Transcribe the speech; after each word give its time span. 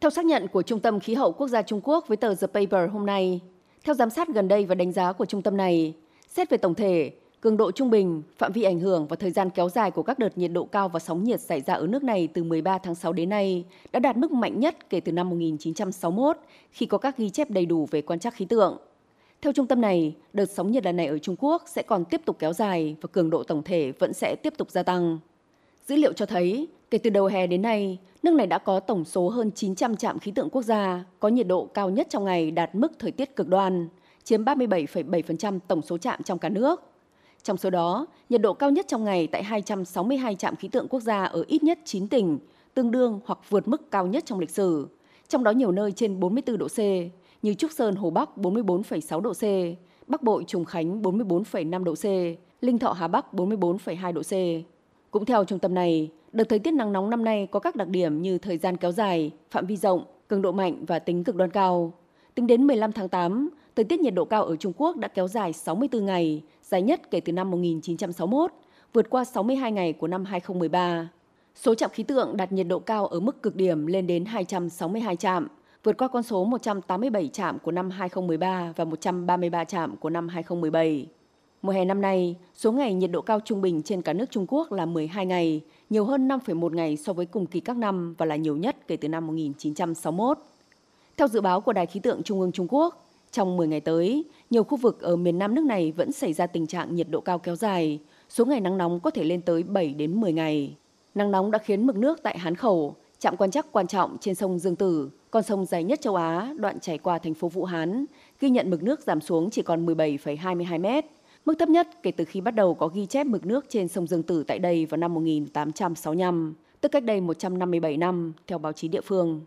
Theo 0.00 0.10
xác 0.10 0.24
nhận 0.24 0.48
của 0.48 0.62
Trung 0.62 0.80
tâm 0.80 1.00
Khí 1.00 1.14
hậu 1.14 1.32
Quốc 1.32 1.48
gia 1.48 1.62
Trung 1.62 1.80
Quốc 1.84 2.08
với 2.08 2.16
tờ 2.16 2.34
The 2.34 2.46
Paper 2.46 2.90
hôm 2.90 3.06
nay, 3.06 3.40
theo 3.84 3.94
giám 3.94 4.10
sát 4.10 4.28
gần 4.28 4.48
đây 4.48 4.64
và 4.64 4.74
đánh 4.74 4.92
giá 4.92 5.12
của 5.12 5.24
trung 5.24 5.42
tâm 5.42 5.56
này, 5.56 5.94
xét 6.28 6.50
về 6.50 6.56
tổng 6.58 6.74
thể, 6.74 7.12
cường 7.40 7.56
độ 7.56 7.70
trung 7.70 7.90
bình, 7.90 8.22
phạm 8.38 8.52
vi 8.52 8.62
ảnh 8.62 8.80
hưởng 8.80 9.06
và 9.06 9.16
thời 9.16 9.30
gian 9.30 9.50
kéo 9.50 9.68
dài 9.68 9.90
của 9.90 10.02
các 10.02 10.18
đợt 10.18 10.38
nhiệt 10.38 10.52
độ 10.52 10.64
cao 10.64 10.88
và 10.88 11.00
sóng 11.00 11.24
nhiệt 11.24 11.40
xảy 11.40 11.60
ra 11.60 11.74
ở 11.74 11.86
nước 11.86 12.02
này 12.04 12.28
từ 12.34 12.44
13 12.44 12.78
tháng 12.78 12.94
6 12.94 13.12
đến 13.12 13.28
nay 13.28 13.64
đã 13.92 14.00
đạt 14.00 14.16
mức 14.16 14.32
mạnh 14.32 14.60
nhất 14.60 14.90
kể 14.90 15.00
từ 15.00 15.12
năm 15.12 15.30
1961 15.30 16.36
khi 16.70 16.86
có 16.86 16.98
các 16.98 17.18
ghi 17.18 17.30
chép 17.30 17.50
đầy 17.50 17.66
đủ 17.66 17.88
về 17.90 18.02
quan 18.02 18.18
trắc 18.18 18.34
khí 18.34 18.44
tượng. 18.44 18.78
Theo 19.42 19.52
trung 19.52 19.66
tâm 19.66 19.80
này, 19.80 20.14
đợt 20.32 20.50
sóng 20.50 20.70
nhiệt 20.70 20.84
lần 20.84 20.96
này 20.96 21.06
ở 21.06 21.18
Trung 21.18 21.36
Quốc 21.38 21.62
sẽ 21.66 21.82
còn 21.82 22.04
tiếp 22.04 22.20
tục 22.24 22.36
kéo 22.38 22.52
dài 22.52 22.96
và 23.00 23.08
cường 23.12 23.30
độ 23.30 23.42
tổng 23.42 23.62
thể 23.62 23.92
vẫn 23.98 24.12
sẽ 24.12 24.36
tiếp 24.42 24.54
tục 24.56 24.70
gia 24.70 24.82
tăng. 24.82 25.18
Dữ 25.86 25.96
liệu 25.96 26.12
cho 26.12 26.26
thấy, 26.26 26.68
kể 26.90 26.98
từ 26.98 27.10
đầu 27.10 27.26
hè 27.26 27.46
đến 27.46 27.62
nay, 27.62 27.98
nước 28.22 28.34
này 28.34 28.46
đã 28.46 28.58
có 28.58 28.80
tổng 28.80 29.04
số 29.04 29.28
hơn 29.28 29.50
900 29.50 29.96
trạm 29.96 30.18
khí 30.18 30.30
tượng 30.30 30.50
quốc 30.50 30.62
gia 30.62 31.04
có 31.20 31.28
nhiệt 31.28 31.46
độ 31.46 31.64
cao 31.64 31.90
nhất 31.90 32.06
trong 32.10 32.24
ngày 32.24 32.50
đạt 32.50 32.74
mức 32.74 32.92
thời 32.98 33.10
tiết 33.10 33.36
cực 33.36 33.48
đoan, 33.48 33.88
chiếm 34.24 34.44
37,7% 34.44 35.58
tổng 35.68 35.82
số 35.82 35.98
trạm 35.98 36.22
trong 36.22 36.38
cả 36.38 36.48
nước. 36.48 36.82
Trong 37.42 37.56
số 37.56 37.70
đó, 37.70 38.06
nhiệt 38.28 38.40
độ 38.40 38.54
cao 38.54 38.70
nhất 38.70 38.86
trong 38.88 39.04
ngày 39.04 39.26
tại 39.26 39.42
262 39.42 40.34
trạm 40.34 40.56
khí 40.56 40.68
tượng 40.68 40.88
quốc 40.88 41.00
gia 41.00 41.24
ở 41.24 41.44
ít 41.46 41.62
nhất 41.62 41.78
9 41.84 42.08
tỉnh, 42.08 42.38
tương 42.74 42.90
đương 42.90 43.20
hoặc 43.24 43.38
vượt 43.48 43.68
mức 43.68 43.90
cao 43.90 44.06
nhất 44.06 44.24
trong 44.26 44.38
lịch 44.38 44.50
sử, 44.50 44.88
trong 45.28 45.44
đó 45.44 45.50
nhiều 45.50 45.72
nơi 45.72 45.92
trên 45.92 46.20
44 46.20 46.58
độ 46.58 46.68
C, 46.68 46.78
như 47.42 47.54
Trúc 47.54 47.70
Sơn 47.72 47.96
Hồ 47.96 48.10
Bắc 48.10 48.30
44,6 48.36 49.20
độ 49.20 49.32
C, 49.32 49.42
Bắc 50.06 50.22
Bội 50.22 50.44
Trùng 50.46 50.64
Khánh 50.64 51.02
44,5 51.02 51.84
độ 51.84 51.94
C, 51.94 52.04
Linh 52.60 52.78
Thọ 52.78 52.92
Hà 52.92 53.08
Bắc 53.08 53.26
44,2 53.32 54.12
độ 54.12 54.22
C. 54.22 54.32
Cũng 55.10 55.24
theo 55.24 55.44
trung 55.44 55.58
tâm 55.58 55.74
này, 55.74 56.10
đợt 56.32 56.48
thời 56.48 56.58
tiết 56.58 56.70
nắng 56.70 56.92
nóng 56.92 57.10
năm 57.10 57.24
nay 57.24 57.48
có 57.50 57.60
các 57.60 57.76
đặc 57.76 57.88
điểm 57.88 58.22
như 58.22 58.38
thời 58.38 58.58
gian 58.58 58.76
kéo 58.76 58.92
dài, 58.92 59.30
phạm 59.50 59.66
vi 59.66 59.76
rộng, 59.76 60.04
cường 60.28 60.42
độ 60.42 60.52
mạnh 60.52 60.84
và 60.86 60.98
tính 60.98 61.24
cực 61.24 61.36
đoan 61.36 61.50
cao. 61.50 61.92
Tính 62.34 62.46
đến 62.46 62.66
15 62.66 62.92
tháng 62.92 63.08
8, 63.08 63.50
thời 63.76 63.84
tiết 63.84 64.00
nhiệt 64.00 64.14
độ 64.14 64.24
cao 64.24 64.44
ở 64.44 64.56
Trung 64.56 64.72
Quốc 64.76 64.96
đã 64.96 65.08
kéo 65.08 65.28
dài 65.28 65.52
64 65.52 66.06
ngày, 66.06 66.42
dài 66.62 66.82
nhất 66.82 67.10
kể 67.10 67.20
từ 67.20 67.32
năm 67.32 67.50
1961, 67.50 68.52
vượt 68.92 69.10
qua 69.10 69.24
62 69.24 69.72
ngày 69.72 69.92
của 69.92 70.06
năm 70.06 70.24
2013. 70.24 71.08
Số 71.54 71.74
trạm 71.74 71.90
khí 71.90 72.02
tượng 72.02 72.36
đạt 72.36 72.52
nhiệt 72.52 72.66
độ 72.68 72.78
cao 72.78 73.06
ở 73.06 73.20
mức 73.20 73.42
cực 73.42 73.56
điểm 73.56 73.86
lên 73.86 74.06
đến 74.06 74.24
262 74.24 75.16
trạm, 75.16 75.48
vượt 75.84 75.98
qua 75.98 76.08
con 76.08 76.22
số 76.22 76.44
187 76.44 77.28
trạm 77.28 77.58
của 77.58 77.72
năm 77.72 77.90
2013 77.90 78.72
và 78.76 78.84
133 78.84 79.64
trạm 79.64 79.96
của 79.96 80.10
năm 80.10 80.28
2017. 80.28 81.06
Mùa 81.62 81.72
hè 81.72 81.84
năm 81.84 82.00
nay, 82.00 82.36
số 82.54 82.72
ngày 82.72 82.94
nhiệt 82.94 83.10
độ 83.10 83.22
cao 83.22 83.40
trung 83.44 83.62
bình 83.62 83.82
trên 83.82 84.02
cả 84.02 84.12
nước 84.12 84.30
Trung 84.30 84.46
Quốc 84.48 84.72
là 84.72 84.86
12 84.86 85.26
ngày, 85.26 85.60
nhiều 85.90 86.04
hơn 86.04 86.28
5,1 86.28 86.74
ngày 86.74 86.96
so 86.96 87.12
với 87.12 87.26
cùng 87.26 87.46
kỳ 87.46 87.60
các 87.60 87.76
năm 87.76 88.14
và 88.18 88.26
là 88.26 88.36
nhiều 88.36 88.56
nhất 88.56 88.76
kể 88.88 88.96
từ 88.96 89.08
năm 89.08 89.26
1961. 89.26 90.38
Theo 91.16 91.28
dự 91.28 91.40
báo 91.40 91.60
của 91.60 91.72
Đài 91.72 91.86
khí 91.86 92.00
tượng 92.00 92.22
Trung 92.22 92.40
ương 92.40 92.52
Trung 92.52 92.66
Quốc, 92.70 93.06
trong 93.30 93.56
10 93.56 93.66
ngày 93.66 93.80
tới, 93.80 94.24
nhiều 94.50 94.64
khu 94.64 94.76
vực 94.76 95.00
ở 95.00 95.16
miền 95.16 95.38
Nam 95.38 95.54
nước 95.54 95.64
này 95.64 95.92
vẫn 95.92 96.12
xảy 96.12 96.32
ra 96.32 96.46
tình 96.46 96.66
trạng 96.66 96.94
nhiệt 96.94 97.06
độ 97.10 97.20
cao 97.20 97.38
kéo 97.38 97.56
dài, 97.56 97.98
số 98.28 98.44
ngày 98.44 98.60
nắng 98.60 98.78
nóng 98.78 99.00
có 99.00 99.10
thể 99.10 99.24
lên 99.24 99.42
tới 99.42 99.62
7 99.62 99.94
đến 99.94 100.20
10 100.20 100.32
ngày. 100.32 100.76
Nắng 101.14 101.30
nóng 101.30 101.50
đã 101.50 101.58
khiến 101.58 101.86
mực 101.86 101.96
nước 101.96 102.22
tại 102.22 102.38
Hán 102.38 102.54
Khẩu, 102.54 102.94
trạm 103.18 103.36
quan 103.36 103.50
trắc 103.50 103.66
quan 103.72 103.86
trọng 103.86 104.16
trên 104.20 104.34
sông 104.34 104.58
Dương 104.58 104.76
Tử, 104.76 105.10
con 105.30 105.42
sông 105.42 105.66
dài 105.66 105.84
nhất 105.84 106.00
châu 106.00 106.16
Á, 106.16 106.54
đoạn 106.58 106.80
chảy 106.80 106.98
qua 106.98 107.18
thành 107.18 107.34
phố 107.34 107.48
Vũ 107.48 107.64
Hán, 107.64 108.04
ghi 108.40 108.50
nhận 108.50 108.70
mực 108.70 108.82
nước 108.82 109.00
giảm 109.00 109.20
xuống 109.20 109.50
chỉ 109.50 109.62
còn 109.62 109.86
17,22 109.86 110.80
mét, 110.80 111.04
mức 111.50 111.58
thấp 111.58 111.68
nhất 111.68 111.88
kể 112.02 112.10
từ 112.10 112.24
khi 112.24 112.40
bắt 112.40 112.50
đầu 112.50 112.74
có 112.74 112.88
ghi 112.88 113.06
chép 113.06 113.26
mực 113.26 113.46
nước 113.46 113.66
trên 113.68 113.88
sông 113.88 114.06
Dương 114.06 114.22
Tử 114.22 114.44
tại 114.44 114.58
đây 114.58 114.86
vào 114.86 114.98
năm 114.98 115.14
1865, 115.14 116.54
tức 116.80 116.92
cách 116.92 117.04
đây 117.04 117.20
157 117.20 117.96
năm, 117.96 118.32
theo 118.46 118.58
báo 118.58 118.72
chí 118.72 118.88
địa 118.88 119.00
phương. 119.00 119.40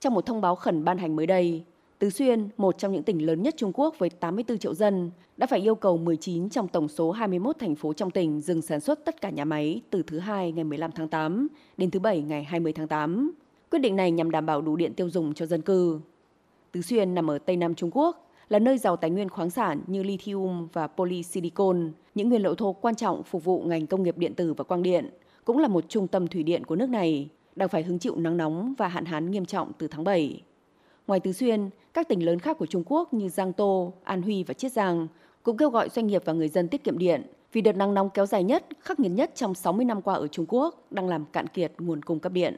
Trong 0.00 0.14
một 0.14 0.26
thông 0.26 0.40
báo 0.40 0.54
khẩn 0.54 0.84
ban 0.84 0.98
hành 0.98 1.16
mới 1.16 1.26
đây, 1.26 1.64
Tứ 1.98 2.10
Xuyên, 2.10 2.48
một 2.56 2.78
trong 2.78 2.92
những 2.92 3.02
tỉnh 3.02 3.26
lớn 3.26 3.42
nhất 3.42 3.54
Trung 3.56 3.72
Quốc 3.74 3.94
với 3.98 4.10
84 4.10 4.58
triệu 4.58 4.74
dân, 4.74 5.10
đã 5.36 5.46
phải 5.46 5.60
yêu 5.60 5.74
cầu 5.74 5.96
19 5.96 6.48
trong 6.48 6.68
tổng 6.68 6.88
số 6.88 7.10
21 7.10 7.58
thành 7.58 7.74
phố 7.74 7.92
trong 7.92 8.10
tỉnh 8.10 8.40
dừng 8.40 8.62
sản 8.62 8.80
xuất 8.80 9.04
tất 9.04 9.20
cả 9.20 9.30
nhà 9.30 9.44
máy 9.44 9.80
từ 9.90 10.02
thứ 10.02 10.18
hai 10.18 10.52
ngày 10.52 10.64
15 10.64 10.92
tháng 10.92 11.08
8 11.08 11.48
đến 11.76 11.90
thứ 11.90 12.00
bảy 12.00 12.22
ngày 12.22 12.44
20 12.44 12.72
tháng 12.72 12.88
8. 12.88 13.32
Quyết 13.70 13.78
định 13.78 13.96
này 13.96 14.10
nhằm 14.10 14.30
đảm 14.30 14.46
bảo 14.46 14.60
đủ 14.60 14.76
điện 14.76 14.94
tiêu 14.94 15.10
dùng 15.10 15.34
cho 15.34 15.46
dân 15.46 15.62
cư. 15.62 16.00
Tứ 16.72 16.82
Xuyên 16.82 17.14
nằm 17.14 17.30
ở 17.30 17.38
Tây 17.38 17.56
Nam 17.56 17.74
Trung 17.74 17.90
Quốc, 17.92 18.31
là 18.52 18.58
nơi 18.58 18.78
giàu 18.78 18.96
tài 18.96 19.10
nguyên 19.10 19.28
khoáng 19.28 19.50
sản 19.50 19.82
như 19.86 20.02
lithium 20.02 20.68
và 20.72 20.86
polysilicon, 20.86 21.92
những 22.14 22.28
nguyên 22.28 22.42
liệu 22.42 22.54
thô 22.54 22.72
quan 22.72 22.94
trọng 22.94 23.22
phục 23.22 23.44
vụ 23.44 23.62
ngành 23.62 23.86
công 23.86 24.02
nghiệp 24.02 24.18
điện 24.18 24.34
tử 24.34 24.54
và 24.54 24.64
quang 24.64 24.82
điện, 24.82 25.10
cũng 25.44 25.58
là 25.58 25.68
một 25.68 25.84
trung 25.88 26.08
tâm 26.08 26.26
thủy 26.26 26.42
điện 26.42 26.64
của 26.64 26.76
nước 26.76 26.88
này, 26.88 27.28
đang 27.56 27.68
phải 27.68 27.82
hứng 27.82 27.98
chịu 27.98 28.16
nắng 28.16 28.36
nóng 28.36 28.74
và 28.78 28.88
hạn 28.88 29.04
hán 29.04 29.30
nghiêm 29.30 29.44
trọng 29.44 29.72
từ 29.78 29.88
tháng 29.88 30.04
7. 30.04 30.42
Ngoài 31.06 31.20
Tứ 31.20 31.32
Xuyên, 31.32 31.70
các 31.94 32.08
tỉnh 32.08 32.24
lớn 32.24 32.38
khác 32.38 32.58
của 32.58 32.66
Trung 32.66 32.82
Quốc 32.86 33.14
như 33.14 33.28
Giang 33.28 33.52
Tô, 33.52 33.92
An 34.04 34.22
Huy 34.22 34.44
và 34.44 34.54
Chiết 34.54 34.72
Giang 34.72 35.06
cũng 35.42 35.56
kêu 35.56 35.70
gọi 35.70 35.88
doanh 35.88 36.06
nghiệp 36.06 36.22
và 36.24 36.32
người 36.32 36.48
dân 36.48 36.68
tiết 36.68 36.84
kiệm 36.84 36.98
điện 36.98 37.22
vì 37.52 37.60
đợt 37.60 37.76
nắng 37.76 37.94
nóng 37.94 38.10
kéo 38.10 38.26
dài 38.26 38.44
nhất, 38.44 38.66
khắc 38.80 39.00
nghiệt 39.00 39.12
nhất 39.12 39.30
trong 39.34 39.54
60 39.54 39.84
năm 39.84 40.02
qua 40.02 40.14
ở 40.14 40.26
Trung 40.26 40.46
Quốc 40.48 40.86
đang 40.90 41.08
làm 41.08 41.24
cạn 41.24 41.46
kiệt 41.46 41.72
nguồn 41.78 42.02
cung 42.02 42.20
cấp 42.20 42.32
điện. 42.32 42.56